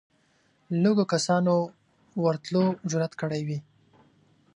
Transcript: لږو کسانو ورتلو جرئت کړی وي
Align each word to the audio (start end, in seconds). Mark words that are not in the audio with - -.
لږو 0.83 1.03
کسانو 1.13 1.53
ورتلو 2.23 2.63
جرئت 2.89 3.13
کړی 3.21 3.41
وي 3.47 3.59